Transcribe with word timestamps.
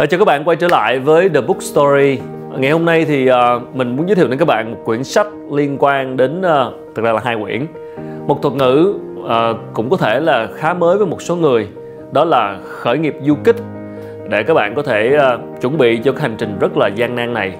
Rồi, 0.00 0.06
chào 0.06 0.18
các 0.18 0.24
bạn 0.24 0.44
quay 0.44 0.56
trở 0.56 0.68
lại 0.68 0.98
với 0.98 1.28
The 1.28 1.40
Book 1.40 1.62
Story. 1.62 2.18
Ngày 2.58 2.70
hôm 2.70 2.84
nay 2.84 3.04
thì 3.04 3.30
uh, 3.30 3.76
mình 3.76 3.96
muốn 3.96 4.08
giới 4.08 4.16
thiệu 4.16 4.28
đến 4.28 4.38
các 4.38 4.44
bạn 4.44 4.70
một 4.70 4.76
quyển 4.84 5.04
sách 5.04 5.26
liên 5.52 5.76
quan 5.78 6.16
đến 6.16 6.40
uh, 6.40 6.74
thực 6.94 7.04
ra 7.04 7.12
là 7.12 7.20
hai 7.24 7.36
quyển. 7.42 7.66
Một 8.26 8.42
thuật 8.42 8.54
ngữ 8.54 8.94
uh, 9.20 9.56
cũng 9.74 9.90
có 9.90 9.96
thể 9.96 10.20
là 10.20 10.48
khá 10.54 10.74
mới 10.74 10.98
với 10.98 11.06
một 11.06 11.22
số 11.22 11.36
người, 11.36 11.68
đó 12.12 12.24
là 12.24 12.58
khởi 12.64 12.98
nghiệp 12.98 13.14
du 13.22 13.34
kích 13.44 13.56
để 14.30 14.42
các 14.42 14.54
bạn 14.54 14.74
có 14.74 14.82
thể 14.82 15.18
uh, 15.34 15.60
chuẩn 15.60 15.78
bị 15.78 16.00
cho 16.04 16.12
cái 16.12 16.22
hành 16.22 16.34
trình 16.38 16.58
rất 16.60 16.76
là 16.76 16.88
gian 16.88 17.14
nan 17.14 17.34
này. 17.34 17.56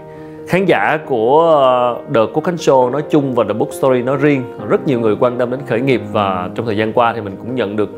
Khán 0.49 0.65
giả 0.65 0.99
của 1.07 2.01
uh, 2.09 2.15
The 2.15 2.21
Quốc 2.33 2.45
Khánh 2.45 2.57
Show 2.57 2.91
nói 2.91 3.03
chung 3.11 3.35
và 3.35 3.45
The 3.45 3.53
Book 3.53 3.73
Story 3.73 4.03
nói 4.03 4.17
riêng 4.17 4.43
rất 4.69 4.87
nhiều 4.87 5.01
người 5.01 5.17
quan 5.21 5.39
tâm 5.39 5.51
đến 5.51 5.61
khởi 5.67 5.81
nghiệp 5.81 6.01
và 6.13 6.51
trong 6.55 6.67
thời 6.67 6.77
gian 6.77 6.93
qua 6.93 7.13
thì 7.13 7.21
mình 7.21 7.37
cũng 7.39 7.55
nhận 7.55 7.77
được 7.77 7.91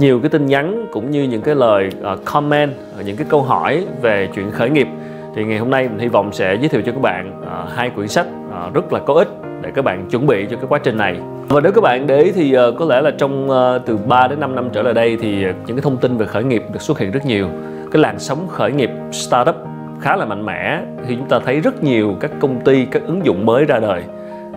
nhiều 0.00 0.20
cái 0.20 0.28
tin 0.28 0.46
nhắn 0.46 0.86
cũng 0.92 1.10
như 1.10 1.22
những 1.22 1.42
cái 1.42 1.54
lời 1.54 1.90
uh, 2.12 2.24
comment 2.24 2.72
ờ, 2.96 3.02
những 3.06 3.16
cái 3.16 3.26
câu 3.30 3.42
hỏi 3.42 3.86
về 4.02 4.28
chuyện 4.34 4.50
khởi 4.50 4.70
nghiệp. 4.70 4.88
Thì 5.34 5.44
ngày 5.44 5.58
hôm 5.58 5.70
nay 5.70 5.88
mình 5.88 5.98
hy 5.98 6.08
vọng 6.08 6.32
sẽ 6.32 6.54
giới 6.54 6.68
thiệu 6.68 6.82
cho 6.86 6.92
các 6.92 7.00
bạn 7.00 7.42
uh, 7.42 7.72
hai 7.76 7.90
quyển 7.90 8.08
sách 8.08 8.26
uh, 8.66 8.74
rất 8.74 8.92
là 8.92 9.00
có 9.06 9.14
ích 9.14 9.28
để 9.62 9.70
các 9.74 9.84
bạn 9.84 10.08
chuẩn 10.10 10.26
bị 10.26 10.46
cho 10.50 10.56
cái 10.56 10.66
quá 10.68 10.78
trình 10.78 10.96
này. 10.96 11.16
Và 11.48 11.60
nếu 11.60 11.72
các 11.72 11.80
bạn 11.80 12.06
để 12.06 12.22
ý 12.22 12.32
thì 12.32 12.56
uh, 12.58 12.74
có 12.78 12.84
lẽ 12.84 13.00
là 13.00 13.10
trong 13.10 13.50
uh, 13.50 13.86
từ 13.86 13.96
3 13.96 14.28
đến 14.28 14.40
5 14.40 14.54
năm 14.54 14.70
trở 14.72 14.82
lại 14.82 14.94
đây 14.94 15.18
thì 15.20 15.48
uh, 15.50 15.54
những 15.66 15.76
cái 15.76 15.82
thông 15.82 15.96
tin 15.96 16.16
về 16.16 16.26
khởi 16.26 16.44
nghiệp 16.44 16.62
được 16.72 16.82
xuất 16.82 16.98
hiện 16.98 17.10
rất 17.10 17.26
nhiều. 17.26 17.48
Cái 17.90 18.02
làn 18.02 18.18
sóng 18.18 18.48
khởi 18.48 18.72
nghiệp 18.72 18.90
startup 19.12 19.56
khá 20.00 20.16
là 20.16 20.24
mạnh 20.24 20.46
mẽ 20.46 20.80
khi 21.06 21.16
chúng 21.16 21.28
ta 21.28 21.38
thấy 21.44 21.60
rất 21.60 21.84
nhiều 21.84 22.16
các 22.20 22.30
công 22.40 22.60
ty 22.60 22.84
các 22.84 23.02
ứng 23.06 23.26
dụng 23.26 23.46
mới 23.46 23.64
ra 23.64 23.78
đời. 23.78 24.02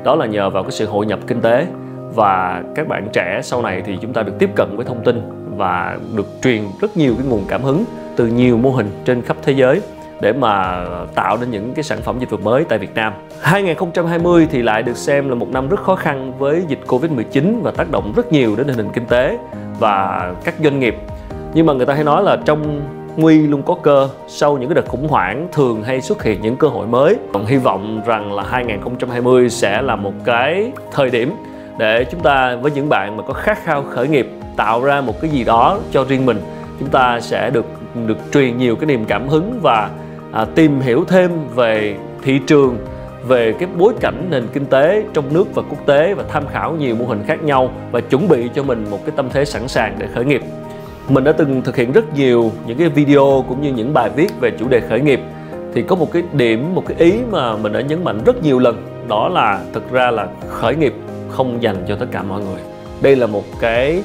Đó 0.04 0.16
là 0.16 0.26
nhờ 0.26 0.50
vào 0.50 0.64
cái 0.64 0.72
sự 0.72 0.86
hội 0.86 1.06
nhập 1.06 1.20
kinh 1.28 1.42
tế 1.42 1.68
và 2.16 2.64
các 2.76 2.88
bạn 2.88 3.08
trẻ 3.14 3.40
sau 3.44 3.62
này 3.62 3.82
thì 3.86 3.98
chúng 4.02 4.14
ta 4.14 4.24
được 4.24 4.34
tiếp 4.40 4.50
cận 4.56 4.76
với 4.76 4.86
thông 4.86 5.04
tin 5.04 5.22
và 5.58 5.98
được 6.16 6.28
truyền 6.44 6.62
rất 6.82 6.98
nhiều 6.98 7.14
cái 7.18 7.28
nguồn 7.28 7.46
cảm 7.48 7.64
hứng 7.64 7.86
từ 8.16 8.28
nhiều 8.28 8.58
mô 8.58 8.70
hình 8.70 8.92
trên 9.06 9.22
khắp 9.22 9.38
thế 9.44 9.54
giới 9.54 9.82
để 10.22 10.34
mà 10.34 10.86
tạo 11.16 11.38
nên 11.38 11.52
những 11.52 11.74
cái 11.74 11.84
sản 11.84 12.02
phẩm 12.02 12.20
dịch 12.20 12.30
vụ 12.30 12.38
mới 12.38 12.64
tại 12.64 12.80
Việt 12.80 12.96
Nam. 12.96 13.14
2020 13.42 14.48
thì 14.52 14.62
lại 14.62 14.84
được 14.84 14.98
xem 14.98 15.30
là 15.30 15.36
một 15.36 15.50
năm 15.50 15.70
rất 15.70 15.80
khó 15.80 15.96
khăn 15.96 16.34
với 16.38 16.64
dịch 16.68 16.80
Covid-19 16.88 17.62
và 17.62 17.72
tác 17.72 17.92
động 17.92 18.14
rất 18.16 18.32
nhiều 18.32 18.56
đến 18.56 18.68
tình 18.68 18.76
hình 18.76 18.90
kinh 18.94 19.06
tế 19.06 19.38
và 19.80 20.32
các 20.44 20.56
doanh 20.64 20.80
nghiệp. 20.80 20.96
Nhưng 21.54 21.66
mà 21.66 21.74
người 21.74 21.86
ta 21.86 21.94
hay 21.94 22.04
nói 22.04 22.24
là 22.24 22.38
trong 22.46 22.82
nguy 23.16 23.48
luôn 23.48 23.64
có 23.64 23.76
cơ, 23.84 24.10
sau 24.28 24.58
những 24.58 24.70
cái 24.70 24.76
đợt 24.76 24.88
khủng 24.88 25.08
hoảng 25.08 25.48
thường 25.52 25.84
hay 25.84 26.02
xuất 26.02 26.24
hiện 26.24 26.42
những 26.42 26.56
cơ 26.56 26.68
hội 26.68 26.88
mới. 26.88 27.16
Còn 27.34 27.46
hy 27.46 27.58
vọng 27.58 28.02
rằng 28.06 28.34
là 28.34 28.44
2020 28.44 29.50
sẽ 29.50 29.82
là 29.82 29.96
một 29.96 30.14
cái 30.26 30.72
thời 30.92 31.10
điểm 31.10 31.32
để 31.78 32.06
chúng 32.12 32.20
ta 32.20 32.56
với 32.56 32.72
những 32.72 32.90
bạn 32.90 33.18
mà 33.18 33.24
có 33.24 33.34
khát 33.34 33.64
khao 33.64 33.84
khởi 33.84 34.08
nghiệp 34.08 34.28
tạo 34.56 34.84
ra 34.84 35.02
một 35.02 35.22
cái 35.22 35.32
gì 35.32 35.44
đó 35.44 35.80
cho 35.92 36.06
riêng 36.10 36.26
mình 36.26 36.42
chúng 36.80 36.90
ta 36.90 37.20
sẽ 37.20 37.50
được 37.50 37.66
được 38.08 38.18
truyền 38.34 38.58
nhiều 38.58 38.76
cái 38.76 38.86
niềm 38.86 39.06
cảm 39.06 39.28
hứng 39.28 39.60
và 39.62 39.90
à, 40.32 40.46
tìm 40.56 40.80
hiểu 40.80 41.06
thêm 41.08 41.32
về 41.56 41.96
thị 42.24 42.40
trường 42.48 42.78
về 43.28 43.54
cái 43.60 43.70
bối 43.78 43.94
cảnh 44.00 44.28
nền 44.30 44.48
kinh 44.54 44.66
tế 44.66 45.04
trong 45.14 45.34
nước 45.34 45.56
và 45.56 45.64
quốc 45.70 45.86
tế 45.86 46.14
và 46.14 46.24
tham 46.30 46.48
khảo 46.48 46.76
nhiều 46.76 46.96
mô 46.96 47.06
hình 47.06 47.24
khác 47.28 47.44
nhau 47.44 47.72
và 47.92 48.02
chuẩn 48.02 48.28
bị 48.28 48.50
cho 48.56 48.64
mình 48.64 48.86
một 48.92 49.00
cái 49.06 49.14
tâm 49.16 49.30
thế 49.30 49.46
sẵn 49.46 49.68
sàng 49.68 49.96
để 50.00 50.08
khởi 50.14 50.26
nghiệp. 50.26 50.42
Mình 51.10 51.24
đã 51.24 51.32
từng 51.32 51.62
thực 51.62 51.76
hiện 51.76 51.92
rất 51.92 52.14
nhiều 52.16 52.52
những 52.68 52.78
cái 52.78 52.90
video 52.90 53.46
cũng 53.50 53.62
như 53.62 53.74
những 53.74 53.94
bài 53.94 54.10
viết 54.16 54.30
về 54.40 54.52
chủ 54.60 54.68
đề 54.68 54.80
khởi 54.80 55.02
nghiệp. 55.02 55.20
Thì 55.74 55.82
có 55.82 55.96
một 55.96 56.12
cái 56.12 56.24
điểm 56.34 56.76
một 56.76 56.84
cái 56.88 56.98
ý 57.00 57.14
mà 57.32 57.56
mình 57.56 57.74
đã 57.74 57.82
nhấn 57.82 58.04
mạnh 58.04 58.20
rất 58.26 58.44
nhiều 58.44 58.60
lần 58.60 58.84
đó 59.08 59.30
là 59.30 59.60
thực 59.74 59.92
ra 59.92 60.12
là 60.12 60.28
khởi 60.50 60.76
nghiệp 60.76 60.94
không 61.34 61.64
dành 61.64 61.76
cho 61.88 61.96
tất 61.96 62.06
cả 62.12 62.24
mọi 62.24 62.42
người. 62.42 62.62
Đây 63.02 63.16
là 63.16 63.28
một 63.28 63.44
cái 63.60 64.04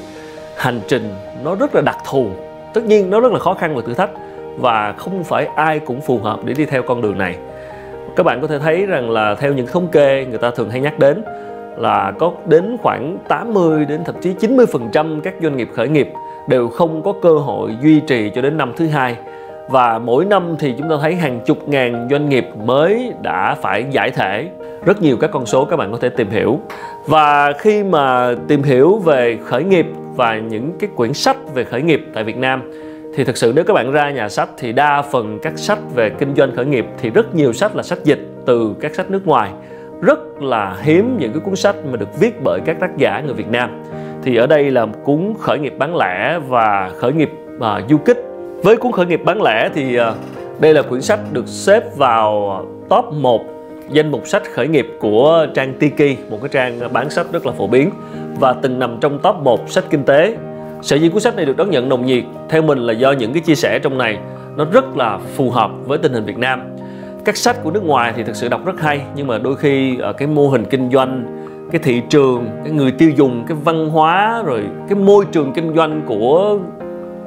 hành 0.57 0.79
trình 0.87 1.09
nó 1.43 1.55
rất 1.55 1.75
là 1.75 1.81
đặc 1.81 1.97
thù. 2.09 2.27
Tất 2.73 2.83
nhiên 2.83 3.09
nó 3.09 3.19
rất 3.19 3.31
là 3.31 3.39
khó 3.39 3.53
khăn 3.53 3.75
và 3.75 3.81
thử 3.87 3.93
thách 3.93 4.09
và 4.57 4.93
không 4.97 5.23
phải 5.23 5.45
ai 5.55 5.79
cũng 5.79 6.01
phù 6.01 6.17
hợp 6.17 6.39
để 6.45 6.53
đi 6.53 6.65
theo 6.65 6.83
con 6.83 7.01
đường 7.01 7.17
này. 7.17 7.35
Các 8.15 8.23
bạn 8.25 8.41
có 8.41 8.47
thể 8.47 8.59
thấy 8.59 8.85
rằng 8.85 9.09
là 9.09 9.35
theo 9.35 9.53
những 9.53 9.67
thống 9.67 9.87
kê 9.87 10.25
người 10.29 10.37
ta 10.37 10.51
thường 10.51 10.69
hay 10.69 10.81
nhắc 10.81 10.99
đến 10.99 11.23
là 11.77 12.13
có 12.19 12.31
đến 12.45 12.77
khoảng 12.81 13.17
80 13.27 13.85
đến 13.85 14.03
thậm 14.05 14.15
chí 14.21 14.33
90% 14.33 15.21
các 15.21 15.33
doanh 15.41 15.57
nghiệp 15.57 15.69
khởi 15.75 15.87
nghiệp 15.89 16.13
đều 16.47 16.67
không 16.67 17.01
có 17.03 17.13
cơ 17.21 17.33
hội 17.33 17.75
duy 17.81 17.99
trì 17.99 18.29
cho 18.29 18.41
đến 18.41 18.57
năm 18.57 18.73
thứ 18.77 18.87
hai. 18.87 19.15
Và 19.69 19.99
mỗi 19.99 20.25
năm 20.25 20.55
thì 20.59 20.73
chúng 20.77 20.89
ta 20.89 20.95
thấy 21.01 21.15
hàng 21.15 21.39
chục 21.45 21.69
ngàn 21.69 22.07
doanh 22.11 22.29
nghiệp 22.29 22.47
mới 22.65 23.13
đã 23.21 23.55
phải 23.61 23.85
giải 23.91 24.11
thể 24.11 24.49
rất 24.85 25.01
nhiều 25.01 25.17
các 25.17 25.31
con 25.33 25.45
số 25.45 25.65
các 25.65 25.75
bạn 25.75 25.91
có 25.91 25.97
thể 25.97 26.09
tìm 26.09 26.29
hiểu. 26.29 26.59
Và 27.07 27.53
khi 27.59 27.83
mà 27.83 28.35
tìm 28.47 28.63
hiểu 28.63 28.97
về 28.97 29.37
khởi 29.45 29.63
nghiệp 29.63 29.85
và 30.15 30.39
những 30.39 30.71
cái 30.79 30.89
quyển 30.95 31.13
sách 31.13 31.37
về 31.53 31.63
khởi 31.63 31.81
nghiệp 31.81 32.05
tại 32.13 32.23
Việt 32.23 32.37
Nam 32.37 32.71
thì 33.15 33.23
thực 33.23 33.37
sự 33.37 33.51
nếu 33.55 33.63
các 33.65 33.73
bạn 33.73 33.91
ra 33.91 34.11
nhà 34.11 34.29
sách 34.29 34.49
thì 34.57 34.71
đa 34.71 35.01
phần 35.01 35.39
các 35.41 35.53
sách 35.55 35.79
về 35.95 36.09
kinh 36.09 36.35
doanh 36.35 36.55
khởi 36.55 36.65
nghiệp 36.65 36.85
thì 37.01 37.09
rất 37.09 37.35
nhiều 37.35 37.53
sách 37.53 37.75
là 37.75 37.83
sách 37.83 37.99
dịch 38.03 38.19
từ 38.45 38.75
các 38.79 38.95
sách 38.95 39.11
nước 39.11 39.27
ngoài. 39.27 39.51
Rất 40.01 40.41
là 40.41 40.77
hiếm 40.81 41.17
những 41.19 41.31
cái 41.33 41.41
cuốn 41.45 41.55
sách 41.55 41.75
mà 41.91 41.97
được 41.97 42.19
viết 42.19 42.43
bởi 42.43 42.59
các 42.65 42.79
tác 42.79 42.97
giả 42.97 43.21
người 43.25 43.33
Việt 43.33 43.49
Nam. 43.49 43.83
Thì 44.23 44.35
ở 44.35 44.47
đây 44.47 44.71
là 44.71 44.85
cuốn 45.03 45.33
khởi 45.39 45.59
nghiệp 45.59 45.73
bán 45.77 45.95
lẻ 45.95 46.39
và 46.47 46.91
khởi 46.97 47.13
nghiệp 47.13 47.31
à, 47.59 47.81
du 47.89 47.97
kích. 47.97 48.25
Với 48.63 48.77
cuốn 48.77 48.91
khởi 48.91 49.05
nghiệp 49.05 49.21
bán 49.25 49.41
lẻ 49.41 49.69
thì 49.73 49.95
à, 49.95 50.13
đây 50.59 50.73
là 50.73 50.81
quyển 50.81 51.01
sách 51.01 51.19
được 51.31 51.47
xếp 51.47 51.97
vào 51.97 52.65
top 52.89 53.05
1 53.13 53.58
danh 53.91 54.11
mục 54.11 54.27
sách 54.27 54.43
khởi 54.53 54.67
nghiệp 54.67 54.87
của 54.99 55.47
trang 55.53 55.73
Tiki, 55.73 56.17
một 56.29 56.37
cái 56.41 56.49
trang 56.51 56.93
bán 56.93 57.09
sách 57.09 57.25
rất 57.31 57.45
là 57.45 57.51
phổ 57.51 57.67
biến 57.67 57.89
và 58.39 58.53
từng 58.61 58.79
nằm 58.79 58.97
trong 59.01 59.19
top 59.19 59.35
1 59.35 59.69
sách 59.69 59.83
kinh 59.89 60.03
tế. 60.03 60.37
Sở 60.81 60.95
dĩ 60.95 61.09
cuốn 61.09 61.21
sách 61.21 61.35
này 61.35 61.45
được 61.45 61.57
đón 61.57 61.69
nhận 61.69 61.89
nồng 61.89 62.05
nhiệt 62.05 62.23
theo 62.49 62.61
mình 62.61 62.79
là 62.79 62.93
do 62.93 63.11
những 63.11 63.33
cái 63.33 63.41
chia 63.41 63.55
sẻ 63.55 63.79
trong 63.79 63.97
này 63.97 64.17
nó 64.55 64.65
rất 64.71 64.97
là 64.97 65.19
phù 65.35 65.49
hợp 65.49 65.71
với 65.85 65.97
tình 65.97 66.13
hình 66.13 66.25
Việt 66.25 66.37
Nam. 66.37 66.61
Các 67.25 67.37
sách 67.37 67.63
của 67.63 67.71
nước 67.71 67.83
ngoài 67.83 68.13
thì 68.15 68.23
thực 68.23 68.35
sự 68.35 68.47
đọc 68.49 68.65
rất 68.65 68.81
hay 68.81 69.01
nhưng 69.15 69.27
mà 69.27 69.37
đôi 69.37 69.55
khi 69.55 69.99
ở 69.99 70.13
cái 70.13 70.27
mô 70.27 70.47
hình 70.47 70.65
kinh 70.69 70.91
doanh, 70.91 71.25
cái 71.71 71.81
thị 71.83 72.01
trường, 72.09 72.45
cái 72.63 72.73
người 72.73 72.91
tiêu 72.91 73.09
dùng, 73.09 73.43
cái 73.47 73.57
văn 73.63 73.89
hóa 73.89 74.43
rồi 74.45 74.63
cái 74.89 74.95
môi 74.95 75.25
trường 75.31 75.53
kinh 75.53 75.75
doanh 75.75 76.01
của 76.07 76.57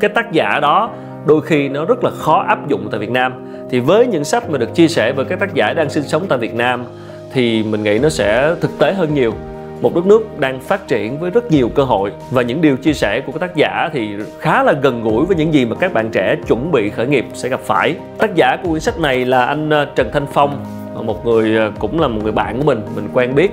cái 0.01 0.11
tác 0.11 0.33
giả 0.33 0.59
đó 0.63 0.91
đôi 1.27 1.41
khi 1.43 1.69
nó 1.69 1.85
rất 1.85 2.05
là 2.05 2.11
khó 2.11 2.45
áp 2.49 2.69
dụng 2.69 2.89
tại 2.91 3.01
Việt 3.01 3.11
Nam. 3.11 3.33
Thì 3.71 3.81
với 3.81 4.07
những 4.07 4.25
sách 4.25 4.51
mà 4.51 4.59
được 4.59 4.75
chia 4.75 4.89
sẻ 4.89 5.13
với 5.13 5.25
các 5.25 5.41
tác 5.41 5.55
giả 5.55 5.73
đang 5.73 5.91
sinh 5.91 6.03
sống 6.03 6.27
tại 6.29 6.39
Việt 6.39 6.55
Nam 6.55 6.85
thì 7.33 7.63
mình 7.63 7.83
nghĩ 7.83 7.99
nó 7.99 8.09
sẽ 8.09 8.55
thực 8.61 8.79
tế 8.79 8.95
hơn 8.95 9.15
nhiều. 9.15 9.35
Một 9.81 9.95
đất 9.95 10.07
nước 10.07 10.39
đang 10.39 10.61
phát 10.61 10.89
triển 10.89 11.19
với 11.19 11.31
rất 11.31 11.51
nhiều 11.51 11.71
cơ 11.75 11.85
hội. 11.85 12.13
Và 12.31 12.43
những 12.43 12.61
điều 12.61 12.77
chia 12.77 12.93
sẻ 12.93 13.21
của 13.21 13.33
các 13.33 13.39
tác 13.41 13.57
giả 13.57 13.91
thì 13.93 14.09
khá 14.41 14.63
là 14.63 14.73
gần 14.73 15.03
gũi 15.03 15.27
với 15.27 15.37
những 15.37 15.55
gì 15.55 15.65
mà 15.65 15.77
các 15.77 15.93
bạn 15.93 16.11
trẻ 16.11 16.37
chuẩn 16.49 16.73
bị 16.73 16.91
khởi 16.91 17.07
nghiệp 17.07 17.25
sẽ 17.35 17.49
gặp 17.49 17.61
phải. 17.61 17.97
Tác 18.19 18.35
giả 18.35 18.57
của 18.63 18.69
quyển 18.69 18.81
sách 18.81 18.99
này 18.99 19.25
là 19.25 19.45
anh 19.45 19.71
ờ, 19.71 19.85
Trần 19.85 20.11
Thanh 20.13 20.27
Phong 20.33 20.65
một 21.01 21.27
người 21.27 21.57
ờ, 21.57 21.73
cũng 21.79 22.01
là 22.01 22.09
một 22.09 22.21
người 22.23 22.33
bạn 22.33 22.59
của 22.59 22.65
mình 22.65 22.81
mình 22.95 23.09
quen 23.13 23.35
biết 23.35 23.51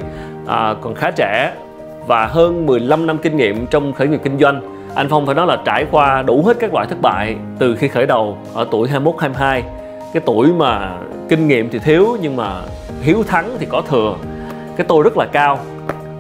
à, 0.48 0.76
còn 0.82 0.96
khá 0.96 1.12
trẻ 1.12 1.54
và 2.08 2.26
hơn 2.26 2.66
15 2.66 3.08
năm 3.08 3.18
kinh 3.18 3.38
nghiệm 3.38 3.68
trong 3.68 3.94
khởi 3.94 4.08
nghiệp 4.08 4.20
kinh 4.24 4.40
doanh 4.40 4.79
anh 5.00 5.10
Phong 5.10 5.26
phải 5.26 5.36
nói 5.36 5.48
là 5.48 5.58
trải 5.66 5.86
qua 5.92 6.22
đủ 6.22 6.44
hết 6.46 6.58
các 6.60 6.74
loại 6.74 6.88
thất 6.90 7.02
bại 7.02 7.36
từ 7.60 7.76
khi 7.76 7.88
khởi 7.88 8.06
đầu 8.06 8.38
ở 8.54 8.68
tuổi 8.72 8.90
21 8.90 9.16
22 9.22 9.64
cái 10.14 10.24
tuổi 10.26 10.54
mà 10.58 10.98
kinh 11.30 11.48
nghiệm 11.48 11.70
thì 11.70 11.80
thiếu 11.80 12.18
nhưng 12.22 12.36
mà 12.36 12.62
hiếu 13.02 13.24
thắng 13.28 13.50
thì 13.60 13.66
có 13.70 13.82
thừa. 13.82 14.16
Cái 14.78 14.86
tôi 14.90 15.04
rất 15.04 15.18
là 15.18 15.26
cao. 15.26 15.60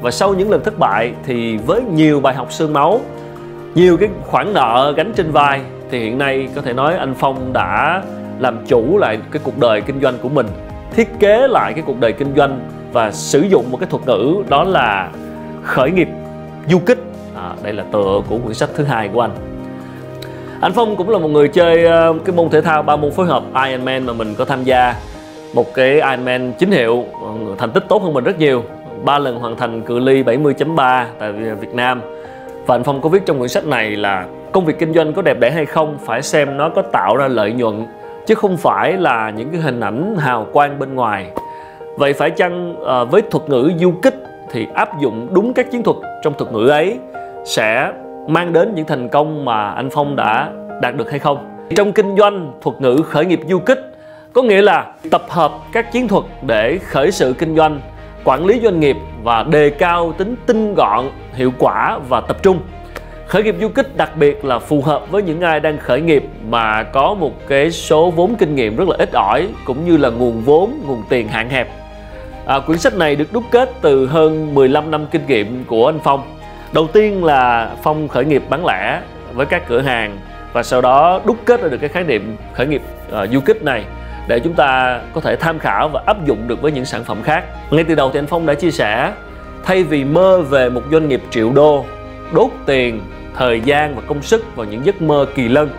Và 0.01 0.12
sau 0.12 0.34
những 0.34 0.51
lần 0.51 0.63
thất 0.63 0.79
bại 0.79 1.13
thì 1.23 1.57
với 1.57 1.81
nhiều 1.81 2.19
bài 2.19 2.34
học 2.34 2.51
xương 2.51 2.73
máu, 2.73 3.01
nhiều 3.75 3.97
cái 3.97 4.09
khoản 4.28 4.53
nợ 4.53 4.94
gánh 4.97 5.13
trên 5.16 5.31
vai 5.31 5.62
thì 5.91 6.00
hiện 6.00 6.18
nay 6.18 6.50
có 6.56 6.62
thể 6.62 6.73
nói 6.73 6.95
anh 6.95 7.13
Phong 7.13 7.53
đã 7.53 8.03
làm 8.39 8.57
chủ 8.68 8.97
lại 8.97 9.19
cái 9.31 9.41
cuộc 9.45 9.59
đời 9.59 9.81
kinh 9.81 10.01
doanh 10.01 10.18
của 10.22 10.29
mình, 10.29 10.47
thiết 10.95 11.09
kế 11.19 11.47
lại 11.47 11.73
cái 11.73 11.84
cuộc 11.88 12.00
đời 12.00 12.13
kinh 12.13 12.35
doanh 12.35 12.59
và 12.91 13.12
sử 13.12 13.41
dụng 13.41 13.72
một 13.72 13.78
cái 13.79 13.89
thuật 13.89 14.06
ngữ 14.06 14.35
đó 14.50 14.63
là 14.63 15.09
khởi 15.63 15.91
nghiệp 15.91 16.07
du 16.69 16.79
kích 16.79 17.09
à, 17.50 17.56
đây 17.63 17.74
là 17.74 17.84
tựa 17.92 18.22
của 18.30 18.38
quyển 18.38 18.54
sách 18.54 18.69
thứ 18.75 18.84
hai 18.84 19.07
của 19.07 19.22
anh. 19.22 19.31
Anh 20.62 20.72
Phong 20.74 20.96
cũng 20.96 21.10
là 21.10 21.18
một 21.18 21.28
người 21.28 21.48
chơi 21.48 21.86
ờ, 21.86 22.13
cái 22.25 22.36
môn 22.36 22.50
thể 22.50 22.62
thao 22.62 22.84
ba 22.84 22.96
môn 22.96 23.12
phối 23.12 23.25
hợp 23.25 23.44
Ironman 23.66 24.06
mà 24.06 24.13
mình 24.13 24.36
có 24.38 24.46
tham 24.46 24.63
gia. 24.63 24.96
Một 25.54 25.74
cái 25.74 25.94
Ironman 25.94 26.54
chính 26.60 26.72
hiệu 26.72 27.06
ờ, 27.22 27.30
thành 27.57 27.72
tích 27.72 27.84
tốt 27.90 28.04
hơn 28.04 28.13
mình 28.13 28.24
rất 28.24 28.40
nhiều. 28.40 28.63
Ba 29.06 29.19
lần 29.19 29.40
hoàn 29.40 29.56
thành 29.56 29.81
cự 29.81 30.00
ly 30.00 30.24
70.3 30.24 31.06
tại 31.19 31.31
Việt 31.31 31.74
Nam. 31.74 32.01
Và 32.66 32.75
anh 32.75 32.84
Phong 32.84 33.01
có 33.01 33.10
viết 33.10 33.25
trong 33.25 33.38
quyển 33.38 33.50
sách 33.50 33.66
này 33.66 33.92
là 33.92 34.25
công 34.52 34.66
việc 34.66 34.80
kinh 34.80 34.94
doanh 34.94 35.13
có 35.13 35.22
đẹp 35.22 35.40
đẽ 35.40 35.52
hay 35.52 35.66
không 35.66 35.98
phải 36.06 36.22
xem 36.22 36.57
nó 36.57 36.69
có 36.69 36.81
tạo 36.81 37.16
ra 37.16 37.28
lợi 37.28 37.52
nhuận 37.52 37.86
chứ 38.25 38.36
không 38.36 38.57
phải 38.57 38.94
là 38.94 39.30
những 39.30 39.50
cái 39.50 39.62
hình 39.62 39.80
ảnh 39.80 40.16
hào 40.18 40.48
quang 40.54 40.80
bên 40.80 40.95
ngoài. 40.95 41.31
Vậy 41.98 42.13
phải 42.13 42.31
chăng 42.31 42.75
ờ, 42.84 43.06
với 43.06 43.22
thuật 43.22 43.50
ngữ 43.50 43.72
du 43.80 43.92
kích 44.02 44.16
thì 44.52 44.68
áp 44.74 45.00
dụng 45.02 45.28
đúng 45.31 45.54
các 45.54 45.72
chiến 45.72 45.84
thuật 45.84 45.98
trong 46.24 46.34
thuật 46.34 46.52
ngữ 46.52 46.68
ấy? 46.68 47.00
Sẽ 47.45 47.91
mang 48.27 48.53
đến 48.53 48.75
những 48.75 48.86
thành 48.86 49.09
công 49.09 49.45
mà 49.45 49.69
anh 49.69 49.89
Phong 49.89 50.15
đã 50.15 50.51
đạt 50.81 50.95
được 50.95 51.09
hay 51.09 51.19
không. 51.19 51.50
Trong 51.75 51.91
kinh 51.91 52.18
doanh, 52.18 52.51
thuật 52.62 52.81
ngữ 52.81 53.01
khởi 53.06 53.25
nghiệp 53.25 53.39
du 53.50 53.59
kích 53.59 53.80
có 54.33 54.41
nghĩa 54.41 54.62
là 54.62 54.94
tập 55.12 55.24
hợp 55.30 55.51
các 55.74 55.91
chiến 55.91 56.07
thuật 56.07 56.24
để 56.41 56.77
khởi 56.77 57.12
sự 57.12 57.33
kinh 57.33 57.56
doanh, 57.56 57.81
quản 58.24 58.45
lý 58.45 58.59
doanh 58.63 58.80
nghiệp 58.80 58.97
và 59.24 59.44
đề 59.44 59.69
cao 59.69 60.13
tính 60.18 60.36
tinh 60.45 60.75
gọn, 60.75 61.06
hiệu 61.33 61.51
quả 61.59 62.00
và 62.09 62.21
tập 62.21 62.38
trung. 62.44 62.59
Khởi 63.27 63.44
nghiệp 63.44 63.56
du 63.62 63.69
kích 63.69 63.97
đặc 63.97 64.18
biệt 64.18 64.45
là 64.45 64.59
phù 64.59 64.81
hợp 64.81 65.12
với 65.12 65.21
những 65.21 65.42
ai 65.42 65.59
đang 65.59 65.77
khởi 65.77 66.01
nghiệp 66.01 66.24
mà 66.50 66.83
có 66.83 67.13
một 67.13 67.31
cái 67.47 67.71
số 67.71 68.12
vốn 68.12 68.35
kinh 68.35 68.56
nghiệm 68.56 68.75
rất 68.75 68.89
là 68.89 68.95
ít 69.00 69.09
ỏi 69.13 69.47
cũng 69.65 69.85
như 69.85 69.97
là 69.97 70.09
nguồn 70.09 70.42
vốn, 70.42 70.74
nguồn 70.88 71.03
tiền 71.09 71.27
hạn 71.27 71.50
hẹp. 71.50 71.68
À, 72.45 72.59
quyển 72.59 72.77
sách 72.77 72.95
này 72.95 73.15
được 73.15 73.33
đúc 73.33 73.44
kết 73.51 73.71
từ 73.81 74.07
hơn 74.07 74.56
15 74.56 74.92
năm 74.92 75.06
kinh 75.12 75.25
nghiệm 75.27 75.63
của 75.68 75.85
anh 75.85 76.00
Phong. 76.03 76.38
Đầu 76.74 76.88
tiên 76.88 77.24
là 77.24 77.71
Phong 77.83 78.07
khởi 78.07 78.25
nghiệp 78.25 78.44
bán 78.50 78.66
lẻ 78.66 79.01
với 79.33 79.45
các 79.45 79.68
cửa 79.68 79.81
hàng 79.81 80.18
và 80.54 80.63
sau 80.63 80.81
đó 80.81 81.21
đúc 81.25 81.38
kết 81.45 81.62
ra 81.62 81.68
được 81.68 81.77
cái 81.77 81.89
khái 81.89 82.04
niệm 82.04 82.36
khởi 82.54 82.68
nghiệp 82.68 82.81
uh, 83.07 83.30
du 83.31 83.39
kích 83.39 83.63
này 83.63 83.86
để 84.27 84.39
chúng 84.39 84.54
ta 84.54 85.01
có 85.13 85.21
thể 85.21 85.36
tham 85.36 85.60
khảo 85.60 85.89
và 85.89 86.04
áp 86.06 86.25
dụng 86.25 86.48
được 86.48 86.62
với 86.62 86.71
những 86.71 86.86
sản 86.86 87.04
phẩm 87.04 87.21
khác. 87.24 87.44
Ngay 87.71 87.83
từ 87.83 87.95
đầu 87.95 88.12
thì 88.13 88.19
anh 88.19 88.27
Phong 88.27 88.45
đã 88.45 88.54
chia 88.54 88.71
sẻ 88.71 89.13
thay 89.63 89.83
vì 89.83 90.04
mơ 90.04 90.42
về 90.42 90.69
một 90.69 90.81
doanh 90.92 91.10
nghiệp 91.10 91.21
triệu 91.30 91.51
đô, 91.51 91.86
đốt 92.33 92.50
tiền, 92.66 93.01
thời 93.36 93.62
gian 93.62 93.95
và 93.95 94.01
công 94.07 94.21
sức 94.21 94.56
vào 94.56 94.66
những 94.66 94.86
giấc 94.86 95.01
mơ 95.01 95.25
kỳ 95.36 95.48
lân 95.48 95.69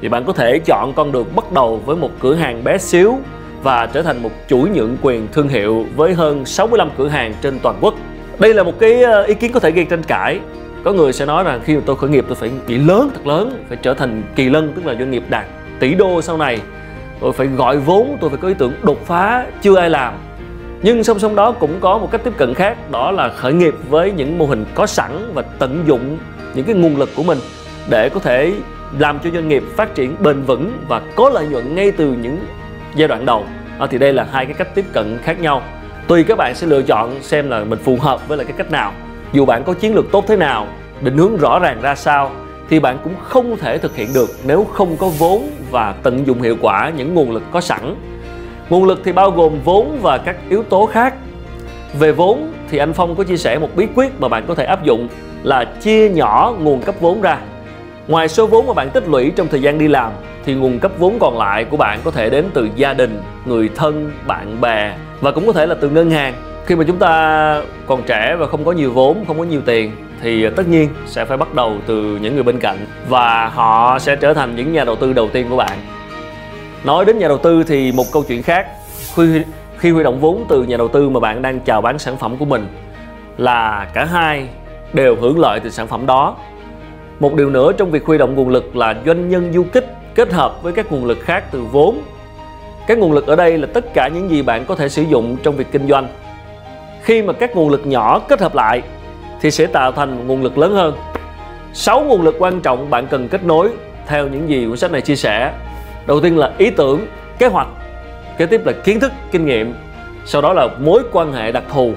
thì 0.00 0.08
bạn 0.08 0.24
có 0.24 0.32
thể 0.32 0.58
chọn 0.58 0.92
con 0.92 1.12
đường 1.12 1.26
bắt 1.36 1.52
đầu 1.52 1.82
với 1.86 1.96
một 1.96 2.10
cửa 2.20 2.34
hàng 2.34 2.64
bé 2.64 2.78
xíu 2.78 3.18
và 3.62 3.86
trở 3.86 4.02
thành 4.02 4.22
một 4.22 4.30
chuỗi 4.48 4.68
nhượng 4.68 4.96
quyền 5.02 5.28
thương 5.32 5.48
hiệu 5.48 5.86
với 5.96 6.14
hơn 6.14 6.44
65 6.44 6.90
cửa 6.98 7.08
hàng 7.08 7.34
trên 7.42 7.58
toàn 7.58 7.76
quốc. 7.80 7.94
Đây 8.38 8.54
là 8.54 8.62
một 8.62 8.78
cái 8.78 9.02
ờ, 9.02 9.22
ý 9.22 9.34
kiến 9.34 9.52
có 9.52 9.60
thể 9.60 9.70
gây 9.70 9.84
tranh 9.84 10.02
cãi. 10.02 10.40
Có 10.84 10.92
người 10.92 11.12
sẽ 11.12 11.26
nói 11.26 11.44
rằng 11.44 11.60
khi 11.64 11.76
mà 11.76 11.82
tôi 11.86 11.96
khởi 11.96 12.10
nghiệp 12.10 12.24
tôi 12.28 12.36
phải 12.36 12.50
nghĩ 12.66 12.78
lớn 12.78 13.10
thật 13.14 13.26
lớn, 13.26 13.64
phải 13.68 13.78
trở 13.82 13.94
thành 13.94 14.22
kỳ 14.36 14.48
lân 14.48 14.72
tức 14.76 14.86
là 14.86 14.94
doanh 14.94 15.10
nghiệp 15.10 15.22
đạt 15.28 15.44
tỷ 15.80 15.94
đô 15.94 16.22
sau 16.22 16.36
này. 16.36 16.60
Tôi 17.20 17.32
phải 17.32 17.46
gọi 17.46 17.76
vốn, 17.76 18.16
tôi 18.20 18.30
phải 18.30 18.38
có 18.42 18.48
ý 18.48 18.54
tưởng 18.58 18.72
đột 18.82 19.06
phá 19.06 19.46
chưa 19.62 19.76
ai 19.76 19.90
làm. 19.90 20.14
Nhưng 20.82 21.04
song 21.04 21.18
song 21.18 21.34
đó 21.34 21.52
cũng 21.52 21.80
có 21.80 21.98
một 21.98 22.08
cách 22.10 22.20
tiếp 22.24 22.32
cận 22.36 22.54
khác, 22.54 22.90
đó 22.90 23.10
là 23.10 23.28
khởi 23.28 23.52
nghiệp 23.52 23.74
với 23.88 24.12
những 24.12 24.38
mô 24.38 24.46
hình 24.46 24.64
có 24.74 24.86
sẵn 24.86 25.30
và 25.34 25.42
tận 25.42 25.84
dụng 25.86 26.18
những 26.54 26.64
cái 26.64 26.74
nguồn 26.74 26.96
lực 26.96 27.10
của 27.16 27.22
mình 27.22 27.38
để 27.90 28.08
có 28.08 28.20
thể 28.20 28.52
làm 28.98 29.18
cho 29.24 29.30
doanh 29.30 29.48
nghiệp 29.48 29.62
phát 29.76 29.94
triển 29.94 30.16
bền 30.20 30.42
vững 30.42 30.72
và 30.88 31.02
có 31.16 31.30
lợi 31.30 31.46
nhuận 31.46 31.74
ngay 31.74 31.90
từ 31.90 32.06
những 32.22 32.38
giai 32.94 33.08
đoạn 33.08 33.26
đầu 33.26 33.44
à, 33.78 33.86
thì 33.90 33.98
đây 33.98 34.12
là 34.12 34.26
hai 34.32 34.46
cái 34.46 34.54
cách 34.54 34.74
tiếp 34.74 34.84
cận 34.92 35.18
khác 35.22 35.40
nhau 35.40 35.62
tùy 36.08 36.24
các 36.24 36.38
bạn 36.38 36.54
sẽ 36.54 36.66
lựa 36.66 36.82
chọn 36.82 37.22
xem 37.22 37.50
là 37.50 37.64
mình 37.64 37.78
phù 37.78 37.96
hợp 38.00 38.28
với 38.28 38.38
lại 38.38 38.44
cái 38.44 38.54
cách 38.58 38.70
nào. 38.70 38.92
Dù 39.32 39.44
bạn 39.44 39.64
có 39.64 39.74
chiến 39.74 39.94
lược 39.94 40.12
tốt 40.12 40.24
thế 40.28 40.36
nào, 40.36 40.66
định 41.00 41.18
hướng 41.18 41.36
rõ 41.36 41.58
ràng 41.58 41.80
ra 41.82 41.94
sao, 41.94 42.30
thì 42.70 42.80
bạn 42.80 42.98
cũng 43.04 43.14
không 43.22 43.56
thể 43.56 43.78
thực 43.78 43.96
hiện 43.96 44.08
được 44.14 44.30
nếu 44.46 44.66
không 44.72 44.96
có 44.96 45.08
vốn 45.08 45.50
và 45.70 45.94
tận 46.02 46.26
dụng 46.26 46.42
hiệu 46.42 46.56
quả 46.60 46.92
những 46.96 47.14
nguồn 47.14 47.30
lực 47.30 47.42
có 47.52 47.60
sẵn. 47.60 47.94
Nguồn 48.70 48.84
lực 48.84 49.00
thì 49.04 49.12
bao 49.12 49.30
gồm 49.30 49.52
vốn 49.64 49.98
và 50.02 50.18
các 50.18 50.36
yếu 50.48 50.62
tố 50.62 50.86
khác. 50.86 51.14
Về 51.98 52.12
vốn 52.12 52.52
thì 52.70 52.78
anh 52.78 52.92
phong 52.92 53.16
có 53.16 53.24
chia 53.24 53.36
sẻ 53.36 53.58
một 53.58 53.68
bí 53.76 53.86
quyết 53.94 54.20
mà 54.20 54.28
bạn 54.28 54.44
có 54.48 54.54
thể 54.54 54.64
áp 54.64 54.84
dụng 54.84 55.08
là 55.42 55.64
chia 55.64 56.08
nhỏ 56.08 56.54
nguồn 56.60 56.82
cấp 56.82 56.94
vốn 57.00 57.20
ra. 57.20 57.38
Ngoài 58.08 58.28
số 58.28 58.46
vốn 58.46 58.66
mà 58.66 58.72
bạn 58.72 58.90
tích 58.90 59.08
lũy 59.08 59.32
trong 59.36 59.48
thời 59.48 59.62
gian 59.62 59.78
đi 59.78 59.88
làm, 59.88 60.12
thì 60.44 60.54
nguồn 60.54 60.78
cấp 60.78 60.92
vốn 60.98 61.18
còn 61.20 61.38
lại 61.38 61.64
của 61.64 61.76
bạn 61.76 62.00
có 62.04 62.10
thể 62.10 62.30
đến 62.30 62.44
từ 62.54 62.68
gia 62.76 62.94
đình, 62.94 63.22
người 63.46 63.70
thân, 63.74 64.10
bạn 64.26 64.60
bè 64.60 64.94
và 65.20 65.30
cũng 65.30 65.46
có 65.46 65.52
thể 65.52 65.66
là 65.66 65.74
từ 65.80 65.88
ngân 65.90 66.10
hàng. 66.10 66.34
Khi 66.66 66.76
mà 66.76 66.84
chúng 66.86 66.98
ta 66.98 67.62
còn 67.86 68.02
trẻ 68.02 68.36
và 68.38 68.46
không 68.46 68.64
có 68.64 68.72
nhiều 68.72 68.92
vốn, 68.92 69.24
không 69.26 69.38
có 69.38 69.44
nhiều 69.44 69.60
tiền, 69.66 69.92
thì 70.22 70.50
tất 70.50 70.68
nhiên 70.68 70.88
sẽ 71.06 71.24
phải 71.24 71.36
bắt 71.36 71.54
đầu 71.54 71.76
từ 71.86 72.18
những 72.22 72.34
người 72.34 72.42
bên 72.42 72.58
cạnh 72.58 72.86
và 73.08 73.48
họ 73.48 73.98
sẽ 73.98 74.16
trở 74.16 74.34
thành 74.34 74.56
những 74.56 74.72
nhà 74.72 74.84
đầu 74.84 74.96
tư 74.96 75.12
đầu 75.12 75.28
tiên 75.32 75.46
của 75.50 75.56
bạn. 75.56 75.78
Nói 76.84 77.04
đến 77.04 77.18
nhà 77.18 77.28
đầu 77.28 77.38
tư 77.38 77.62
thì 77.62 77.92
một 77.92 78.04
câu 78.12 78.24
chuyện 78.28 78.42
khác. 78.42 78.66
Khi 79.14 79.42
khi 79.78 79.90
huy 79.90 80.02
động 80.04 80.20
vốn 80.20 80.44
từ 80.48 80.62
nhà 80.62 80.76
đầu 80.76 80.88
tư 80.88 81.08
mà 81.08 81.20
bạn 81.20 81.42
đang 81.42 81.60
chào 81.60 81.80
bán 81.80 81.98
sản 81.98 82.16
phẩm 82.16 82.36
của 82.36 82.44
mình 82.44 82.66
là 83.38 83.88
cả 83.94 84.04
hai 84.04 84.48
đều 84.92 85.16
hưởng 85.16 85.38
lợi 85.38 85.60
từ 85.60 85.70
sản 85.70 85.86
phẩm 85.86 86.06
đó. 86.06 86.36
Một 87.20 87.34
điều 87.34 87.50
nữa 87.50 87.72
trong 87.72 87.90
việc 87.90 88.06
huy 88.06 88.18
động 88.18 88.34
nguồn 88.34 88.48
lực 88.48 88.76
là 88.76 88.94
doanh 89.06 89.28
nhân 89.28 89.52
du 89.52 89.64
kích 89.72 89.86
kết 90.14 90.32
hợp 90.32 90.62
với 90.62 90.72
các 90.72 90.92
nguồn 90.92 91.04
lực 91.04 91.18
khác 91.20 91.44
từ 91.50 91.62
vốn 91.72 92.02
các 92.88 92.98
nguồn 92.98 93.12
lực 93.12 93.26
ở 93.26 93.36
đây 93.36 93.58
là 93.58 93.66
tất 93.74 93.94
cả 93.94 94.08
những 94.08 94.30
gì 94.30 94.42
bạn 94.42 94.64
có 94.64 94.74
thể 94.74 94.88
sử 94.88 95.02
dụng 95.02 95.36
trong 95.42 95.56
việc 95.56 95.66
kinh 95.72 95.88
doanh. 95.88 96.08
Khi 97.02 97.22
mà 97.22 97.32
các 97.32 97.56
nguồn 97.56 97.70
lực 97.70 97.86
nhỏ 97.86 98.18
kết 98.18 98.40
hợp 98.40 98.54
lại 98.54 98.82
thì 99.40 99.50
sẽ 99.50 99.66
tạo 99.66 99.92
thành 99.92 100.16
một 100.16 100.22
nguồn 100.26 100.42
lực 100.42 100.58
lớn 100.58 100.74
hơn. 100.74 100.96
6 101.72 102.00
nguồn 102.00 102.22
lực 102.22 102.34
quan 102.38 102.60
trọng 102.60 102.90
bạn 102.90 103.06
cần 103.06 103.28
kết 103.28 103.44
nối 103.44 103.70
theo 104.06 104.28
những 104.28 104.48
gì 104.48 104.66
cuốn 104.66 104.76
sách 104.76 104.92
này 104.92 105.00
chia 105.00 105.16
sẻ. 105.16 105.52
Đầu 106.06 106.20
tiên 106.20 106.38
là 106.38 106.52
ý 106.58 106.70
tưởng, 106.70 107.06
kế 107.38 107.46
hoạch, 107.46 107.68
kế 108.38 108.46
tiếp 108.46 108.66
là 108.66 108.72
kiến 108.72 109.00
thức, 109.00 109.12
kinh 109.30 109.46
nghiệm, 109.46 109.74
sau 110.24 110.42
đó 110.42 110.52
là 110.52 110.68
mối 110.78 111.02
quan 111.12 111.32
hệ 111.32 111.52
đặc 111.52 111.64
thù, 111.72 111.92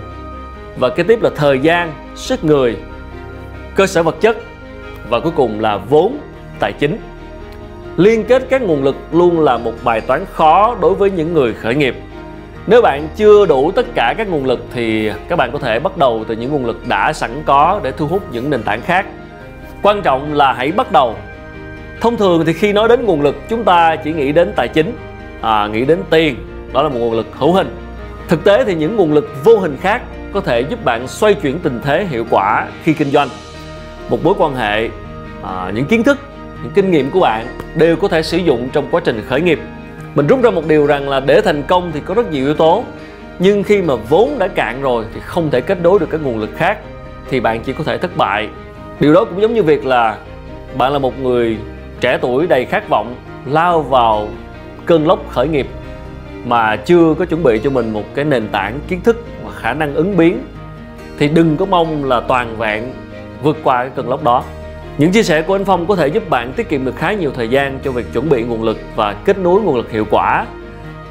và 0.78 0.90
kế 0.90 1.04
tiếp 1.04 1.22
là 1.22 1.30
thời 1.36 1.60
gian, 1.60 1.94
sức 2.16 2.44
người, 2.44 2.78
cơ 3.76 3.88
sở 3.88 4.04
vật 4.04 4.16
chất, 4.22 4.38
và 5.10 5.20
cuối 5.20 5.32
cùng 5.36 5.60
là 5.60 5.78
vốn, 5.78 6.18
tài 6.60 6.74
chính 6.74 6.98
liên 7.98 8.24
kết 8.24 8.44
các 8.50 8.62
nguồn 8.62 8.84
lực 8.84 8.96
luôn 9.12 9.40
là 9.40 9.58
một 9.58 9.74
bài 9.84 10.02
toán 10.02 10.26
khó 10.34 10.76
đối 10.82 10.94
với 10.94 11.12
những 11.12 11.34
người 11.34 11.54
khởi 11.54 11.76
nghiệp. 11.76 11.96
Nếu 12.68 12.82
bạn 12.82 13.08
chưa 13.16 13.46
đủ 13.46 13.72
tất 13.72 13.86
cả 13.96 14.14
các 14.18 14.30
nguồn 14.30 14.46
lực 14.46 14.66
thì 14.74 15.12
các 15.30 15.36
bạn 15.36 15.52
có 15.52 15.60
thể 15.60 15.80
bắt 15.80 15.98
đầu 15.98 16.24
từ 16.28 16.36
những 16.36 16.52
nguồn 16.52 16.66
lực 16.66 16.88
đã 16.88 17.14
sẵn 17.14 17.44
có 17.46 17.80
để 17.84 17.92
thu 17.92 18.08
hút 18.08 18.24
những 18.32 18.50
nền 18.50 18.64
tảng 18.64 18.82
khác. 18.82 19.06
Quan 19.82 20.02
trọng 20.02 20.34
là 20.34 20.54
hãy 20.54 20.72
bắt 20.72 20.92
đầu. 20.92 21.16
Thông 22.02 22.18
thường 22.18 22.46
thì 22.46 22.54
khi 22.54 22.74
nói 22.74 22.88
đến 22.88 23.06
nguồn 23.06 23.22
lực 23.22 23.36
chúng 23.50 23.64
ta 23.64 23.96
chỉ 23.96 24.14
nghĩ 24.14 24.32
đến 24.32 24.54
tài 24.56 24.68
chính 24.68 24.96
à, 25.42 25.68
nghĩ 25.68 25.86
đến 25.86 26.00
tiền. 26.10 26.36
Đó 26.74 26.82
là 26.84 26.90
một 26.90 27.00
nguồn 27.00 27.14
lực 27.14 27.28
hữu 27.38 27.54
hình. 27.54 27.76
Thực 28.28 28.44
tế 28.44 28.64
thì 28.64 28.76
những 28.76 28.96
nguồn 28.96 29.14
lực 29.14 29.30
vô 29.44 29.58
hình 29.58 29.78
khác 29.82 30.02
có 30.34 30.42
thể 30.42 30.62
giúp 30.62 30.86
bạn 30.86 31.08
xoay 31.08 31.34
chuyển 31.34 31.60
tình 31.60 31.80
thế 31.84 32.06
hiệu 32.10 32.26
quả 32.30 32.68
khi 32.84 32.94
kinh 32.94 33.12
doanh. 33.12 33.28
Một 34.10 34.24
mối 34.24 34.34
quan 34.38 34.56
hệ 34.56 34.90
à, 35.44 35.72
những 35.76 35.86
kiến 35.86 36.04
thức 36.04 36.18
những 36.64 36.72
kinh 36.74 36.92
nghiệm 36.92 37.12
của 37.12 37.20
bạn 37.20 37.46
đều 37.76 37.96
có 37.96 38.08
thể 38.08 38.24
sử 38.24 38.38
dụng 38.38 38.70
trong 38.74 38.88
quá 38.92 39.02
trình 39.04 39.22
khởi 39.28 39.42
nghiệp. 39.42 39.60
Mình 40.16 40.28
rút 40.28 40.44
ra 40.44 40.50
một 40.50 40.68
điều 40.68 40.86
rằng 40.86 41.10
là 41.10 41.20
để 41.20 41.42
thành 41.42 41.64
công 41.64 41.92
thì 41.92 42.00
có 42.06 42.14
rất 42.14 42.32
nhiều 42.32 42.46
yếu 42.46 42.54
tố. 42.54 42.84
Nhưng 43.40 43.64
khi 43.64 43.82
mà 43.82 43.96
vốn 43.96 44.40
đã 44.40 44.48
cạn 44.48 44.82
rồi 44.82 45.06
thì 45.14 45.20
không 45.20 45.50
thể 45.52 45.62
kết 45.62 45.82
nối 45.82 46.00
được 46.00 46.10
các 46.10 46.22
nguồn 46.22 46.40
lực 46.40 46.50
khác, 46.56 46.78
thì 47.30 47.40
bạn 47.40 47.62
chỉ 47.64 47.74
có 47.74 47.84
thể 47.84 47.98
thất 47.98 48.18
bại. 48.18 48.50
Điều 49.00 49.14
đó 49.14 49.26
cũng 49.26 49.42
giống 49.42 49.54
như 49.54 49.64
việc 49.64 49.86
là 49.86 50.18
bạn 50.78 50.94
là 50.94 51.00
một 51.00 51.20
người 51.20 51.58
trẻ 52.00 52.18
tuổi 52.22 52.48
đầy 52.48 52.66
khát 52.66 52.90
vọng 52.90 53.16
lao 53.46 53.82
vào 53.82 54.28
cơn 54.86 55.08
lốc 55.08 55.30
khởi 55.30 55.48
nghiệp 55.48 55.68
mà 56.46 56.76
chưa 56.76 57.14
có 57.20 57.26
chuẩn 57.26 57.44
bị 57.44 57.60
cho 57.64 57.70
mình 57.70 57.94
một 57.94 58.04
cái 58.16 58.26
nền 58.26 58.48
tảng 58.48 58.80
kiến 58.88 59.02
thức 59.02 59.26
và 59.44 59.52
khả 59.52 59.74
năng 59.74 59.96
ứng 59.96 60.18
biến, 60.18 60.44
thì 61.20 61.28
đừng 61.28 61.58
có 61.58 61.66
mong 61.66 62.06
là 62.06 62.20
toàn 62.20 62.58
vẹn 62.58 62.94
vượt 63.44 63.58
qua 63.64 63.78
cái 63.78 63.92
cơn 63.96 64.10
lốc 64.10 64.24
đó 64.24 64.44
những 64.98 65.12
chia 65.12 65.24
sẻ 65.24 65.42
của 65.42 65.56
anh 65.56 65.66
Phong 65.66 65.88
có 65.88 65.96
thể 65.96 66.08
giúp 66.08 66.30
bạn 66.30 66.54
tiết 66.54 66.70
kiệm 66.70 66.86
được 66.86 66.96
khá 66.96 67.14
nhiều 67.14 67.32
thời 67.36 67.50
gian 67.50 67.80
cho 67.84 67.92
việc 67.92 68.14
chuẩn 68.14 68.30
bị 68.30 68.44
nguồn 68.44 68.64
lực 68.64 68.78
và 68.96 69.14
kết 69.14 69.38
nối 69.38 69.62
nguồn 69.62 69.76
lực 69.76 69.92
hiệu 69.92 70.06
quả. 70.10 70.46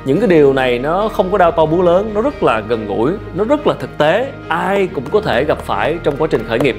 Những 0.04 0.20
cái 0.20 0.28
điều 0.28 0.52
này 0.52 0.78
nó 0.78 1.08
không 1.08 1.32
có 1.32 1.38
đau 1.38 1.50
to 1.50 1.66
búa 1.66 1.82
lớn, 1.82 2.10
nó 2.14 2.22
rất 2.22 2.42
là 2.42 2.60
gần 2.60 2.86
gũi, 2.86 3.12
nó 3.34 3.44
rất 3.44 3.66
là 3.66 3.74
thực 3.74 3.98
tế, 3.98 4.32
ai 4.48 4.86
cũng 4.86 5.04
có 5.10 5.20
thể 5.20 5.44
gặp 5.44 5.58
phải 5.58 5.98
trong 6.02 6.16
quá 6.16 6.28
trình 6.30 6.44
khởi 6.48 6.60
nghiệp. 6.60 6.76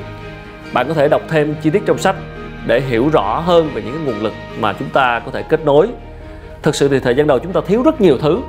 Bạn 0.73 0.87
có 0.87 0.93
thể 0.93 1.07
đọc 1.07 1.21
thêm 1.29 1.55
chi 1.61 1.69
tiết 1.69 1.83
trong 1.85 1.97
sách 1.97 2.15
để 2.67 2.81
hiểu 2.81 3.09
rõ 3.13 3.39
hơn 3.39 3.69
về 3.73 3.81
những 3.81 3.93
cái 3.93 4.03
nguồn 4.05 4.23
lực 4.23 4.33
mà 4.59 4.73
chúng 4.73 4.89
ta 4.89 5.21
có 5.25 5.31
thể 5.31 5.43
kết 5.49 5.65
nối. 5.65 5.87
Thực 6.61 6.75
sự 6.75 6.87
thì 6.87 6.99
thời 6.99 7.15
gian 7.15 7.27
đầu 7.27 7.39
chúng 7.39 7.53
ta 7.53 7.61
thiếu 7.67 7.83
rất 7.83 8.01
nhiều 8.01 8.17
thứ 8.17 8.39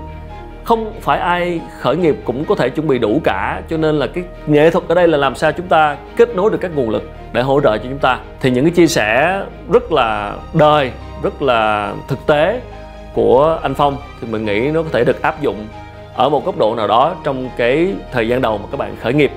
không 0.64 0.92
phải 1.00 1.18
ai 1.18 1.60
khởi 1.80 1.96
nghiệp 1.96 2.16
cũng 2.24 2.44
có 2.44 2.54
thể 2.54 2.68
chuẩn 2.68 2.86
bị 2.86 2.98
đủ 2.98 3.20
cả, 3.24 3.62
cho 3.68 3.76
nên 3.76 3.98
là 3.98 4.06
cái 4.06 4.24
nghệ 4.46 4.70
thuật 4.70 4.84
ở 4.88 4.94
đây 4.94 5.08
là 5.08 5.18
làm 5.18 5.34
sao 5.34 5.52
chúng 5.52 5.66
ta 5.66 5.96
kết 6.16 6.36
nối 6.36 6.50
được 6.50 6.58
các 6.60 6.70
nguồn 6.74 6.90
lực 6.90 7.10
để 7.32 7.42
hỗ 7.42 7.60
trợ 7.60 7.78
cho 7.78 7.84
chúng 7.84 7.98
ta. 7.98 8.18
Thì 8.40 8.50
những 8.50 8.64
cái 8.64 8.70
chia 8.70 8.86
sẻ 8.86 9.40
rất 9.72 9.92
là 9.92 10.36
đời, 10.54 10.90
rất 11.22 11.42
là 11.42 11.92
thực 12.08 12.26
tế 12.26 12.60
của 13.14 13.58
anh 13.62 13.74
Phong 13.74 13.96
thì 14.20 14.28
mình 14.30 14.44
nghĩ 14.44 14.70
nó 14.70 14.82
có 14.82 14.88
thể 14.92 15.04
được 15.04 15.22
áp 15.22 15.42
dụng 15.42 15.66
ở 16.14 16.28
một 16.28 16.46
góc 16.46 16.58
độ 16.58 16.74
nào 16.74 16.86
đó 16.88 17.14
trong 17.24 17.48
cái 17.56 17.94
thời 18.12 18.28
gian 18.28 18.42
đầu 18.42 18.58
mà 18.58 18.64
các 18.70 18.76
bạn 18.76 18.96
khởi 19.02 19.12
nghiệp. 19.12 19.30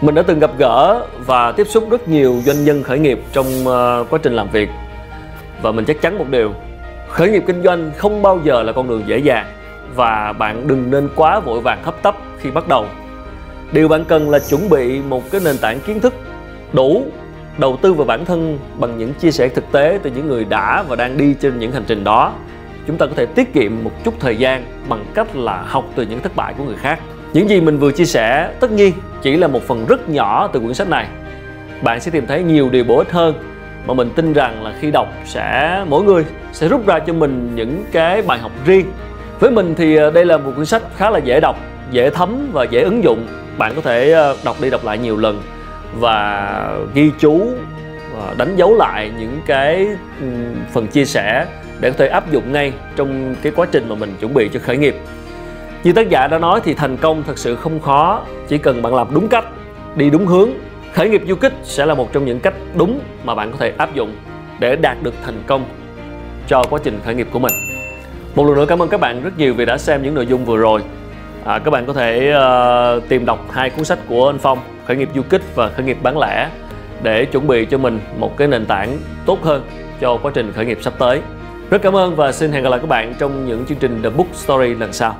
Mình 0.00 0.14
đã 0.14 0.22
từng 0.22 0.38
gặp 0.38 0.50
gỡ 0.58 1.06
và 1.26 1.52
tiếp 1.52 1.66
xúc 1.68 1.90
rất 1.90 2.08
nhiều 2.08 2.40
doanh 2.44 2.64
nhân 2.64 2.82
khởi 2.82 2.98
nghiệp 2.98 3.20
trong 3.32 3.46
ờ, 3.66 4.04
quá 4.10 4.18
trình 4.22 4.32
làm 4.36 4.48
việc 4.50 4.68
và 5.62 5.72
mình 5.72 5.84
chắc 5.84 6.00
chắn 6.00 6.18
một 6.18 6.28
điều, 6.30 6.52
khởi 7.08 7.30
nghiệp 7.30 7.42
kinh 7.46 7.62
doanh 7.62 7.90
không 7.96 8.22
bao 8.22 8.40
giờ 8.44 8.62
là 8.62 8.72
con 8.72 8.88
đường 8.88 9.02
dễ 9.06 9.18
dàng 9.18 9.46
và 9.94 10.32
bạn 10.32 10.66
đừng 10.66 10.90
nên 10.90 11.08
quá 11.16 11.40
vội 11.40 11.60
vàng 11.60 11.82
hấp 11.84 12.02
tấp 12.02 12.16
khi 12.38 12.50
bắt 12.50 12.68
đầu. 12.68 12.86
Điều 13.72 13.88
bạn 13.88 14.04
cần 14.04 14.30
là 14.30 14.38
chuẩn 14.38 14.68
bị 14.68 15.00
một 15.00 15.30
cái 15.30 15.40
nền 15.44 15.58
tảng 15.58 15.80
kiến 15.80 16.00
thức 16.00 16.14
đủ 16.72 17.06
đầu 17.58 17.78
tư 17.82 17.92
vào 17.92 18.06
bản 18.06 18.24
thân 18.24 18.58
bằng 18.78 18.98
những 18.98 19.14
chia 19.14 19.30
sẻ 19.30 19.48
thực 19.48 19.72
tế 19.72 19.98
từ 20.02 20.10
những 20.10 20.28
người 20.28 20.44
đã 20.44 20.82
và 20.88 20.96
đang 20.96 21.16
đi 21.16 21.34
trên 21.40 21.58
những 21.58 21.72
hành 21.72 21.84
trình 21.86 22.04
đó. 22.04 22.32
Chúng 22.86 22.96
ta 22.98 23.06
có 23.06 23.12
thể 23.16 23.26
tiết 23.26 23.52
kiệm 23.52 23.84
một 23.84 23.90
chút 24.04 24.14
thời 24.20 24.36
gian 24.36 24.64
bằng 24.88 25.04
cách 25.14 25.36
là 25.36 25.62
học 25.66 25.84
từ 25.94 26.02
những 26.02 26.20
thất 26.20 26.36
bại 26.36 26.54
của 26.58 26.64
người 26.64 26.76
khác. 26.76 27.00
Những 27.32 27.48
gì 27.48 27.60
mình 27.60 27.78
vừa 27.78 27.92
chia 27.92 28.04
sẻ 28.04 28.50
tất 28.60 28.72
nhiên 28.72 28.92
chỉ 29.22 29.36
là 29.36 29.48
một 29.48 29.62
phần 29.62 29.86
rất 29.88 30.08
nhỏ 30.08 30.48
từ 30.52 30.60
quyển 30.60 30.74
sách 30.74 30.88
này. 30.88 31.06
Bạn 31.82 32.00
sẽ 32.00 32.10
tìm 32.10 32.26
thấy 32.26 32.42
nhiều 32.42 32.68
điều 32.70 32.84
bổ 32.84 32.98
ích 32.98 33.12
hơn 33.12 33.34
mà 33.86 33.94
mình 33.94 34.10
tin 34.16 34.32
rằng 34.32 34.64
là 34.64 34.74
khi 34.80 34.90
đọc 34.90 35.08
sẽ, 35.24 35.84
mỗi 35.88 36.04
người 36.04 36.24
sẽ 36.52 36.68
rút 36.68 36.86
ra 36.86 36.98
cho 36.98 37.12
mình 37.12 37.52
những 37.54 37.84
cái 37.92 38.22
bài 38.22 38.38
học 38.38 38.52
riêng 38.64 38.86
với 39.40 39.50
mình 39.50 39.74
thì 39.74 39.96
ờ, 39.96 40.10
đây 40.10 40.24
là 40.24 40.36
một 40.36 40.52
cuốn 40.56 40.66
sách 40.66 40.82
khá 40.96 41.10
là 41.10 41.18
dễ 41.18 41.40
đọc, 41.40 41.56
dễ 41.90 42.10
thấm 42.10 42.50
và 42.52 42.64
dễ 42.64 42.82
ứng 42.82 43.04
dụng. 43.04 43.26
Bạn 43.58 43.72
có 43.74 43.80
thể 43.80 44.12
ờ, 44.12 44.36
đọc 44.44 44.56
đi 44.60 44.70
đọc 44.70 44.84
lại 44.84 44.98
nhiều 44.98 45.16
lần 45.16 45.42
và 45.98 46.78
ghi 46.94 47.10
chú 47.18 47.48
và 48.12 48.34
đánh 48.38 48.56
dấu 48.56 48.74
lại 48.74 49.10
những 49.18 49.40
cái 49.46 49.88
ừ, 50.20 50.26
phần 50.72 50.86
chia 50.86 51.04
sẻ 51.04 51.46
để 51.80 51.90
có 51.90 51.96
thể 51.98 52.08
áp 52.08 52.30
dụng 52.30 52.52
ngay 52.52 52.72
trong 52.96 53.34
cái 53.42 53.52
quá 53.56 53.66
trình 53.72 53.88
mà 53.88 53.94
mình 53.94 54.14
chuẩn 54.20 54.34
bị 54.34 54.50
cho 54.52 54.60
khởi 54.62 54.76
nghiệp. 54.76 54.96
Như 55.84 55.92
tác 55.92 56.08
giả 56.08 56.26
đã 56.26 56.38
nói 56.38 56.60
thì 56.64 56.74
thành 56.74 56.96
công 56.96 57.22
thật 57.26 57.38
sự 57.38 57.56
không 57.56 57.80
khó, 57.80 58.22
chỉ 58.48 58.58
cần 58.58 58.82
bạn 58.82 58.94
làm 58.94 59.06
đúng 59.14 59.28
cách, 59.28 59.44
đi 59.96 60.10
đúng 60.10 60.26
hướng. 60.26 60.50
Khởi 60.92 61.08
nghiệp 61.08 61.22
du 61.28 61.34
kích 61.34 61.52
sẽ 61.62 61.86
là 61.86 61.94
một 61.94 62.12
trong 62.12 62.24
những 62.24 62.40
cách 62.40 62.54
đúng 62.74 63.00
mà 63.24 63.34
bạn 63.34 63.52
có 63.52 63.56
thể 63.60 63.72
áp 63.78 63.94
dụng 63.94 64.16
để 64.58 64.76
đạt 64.76 64.96
được 65.02 65.14
thành 65.24 65.42
công 65.46 65.64
cho 66.48 66.64
quá 66.70 66.80
trình 66.82 67.00
khởi 67.04 67.14
nghiệp 67.14 67.28
của 67.32 67.38
mình 67.38 67.52
một 68.36 68.44
lần 68.44 68.54
nữa 68.54 68.66
cảm 68.68 68.82
ơn 68.82 68.88
các 68.88 69.00
bạn 69.00 69.22
rất 69.22 69.38
nhiều 69.38 69.54
vì 69.54 69.64
đã 69.64 69.78
xem 69.78 70.02
những 70.02 70.14
nội 70.14 70.26
dung 70.26 70.44
vừa 70.44 70.56
rồi. 70.56 70.82
À, 71.44 71.58
các 71.58 71.70
bạn 71.70 71.86
có 71.86 71.92
thể 71.92 72.34
uh, 72.96 73.08
tìm 73.08 73.26
đọc 73.26 73.46
hai 73.52 73.70
cuốn 73.70 73.84
sách 73.84 73.98
của 74.08 74.28
anh 74.28 74.38
Phong 74.38 74.58
khởi 74.86 74.96
nghiệp 74.96 75.08
du 75.14 75.22
kích 75.22 75.42
và 75.54 75.68
khởi 75.68 75.84
nghiệp 75.84 75.96
bán 76.02 76.18
lẻ 76.18 76.48
để 77.02 77.24
chuẩn 77.24 77.46
bị 77.46 77.64
cho 77.64 77.78
mình 77.78 78.00
một 78.18 78.36
cái 78.36 78.48
nền 78.48 78.66
tảng 78.66 78.98
tốt 79.26 79.38
hơn 79.42 79.62
cho 80.00 80.18
quá 80.22 80.30
trình 80.34 80.52
khởi 80.52 80.66
nghiệp 80.66 80.78
sắp 80.82 80.92
tới. 80.98 81.20
Rất 81.70 81.82
cảm 81.82 81.96
ơn 81.96 82.16
và 82.16 82.32
xin 82.32 82.52
hẹn 82.52 82.62
gặp 82.62 82.70
lại 82.70 82.80
các 82.80 82.88
bạn 82.88 83.14
trong 83.18 83.46
những 83.46 83.64
chương 83.68 83.78
trình 83.78 84.02
The 84.02 84.10
Book 84.10 84.28
Story 84.34 84.74
lần 84.74 84.92
sau. 84.92 85.16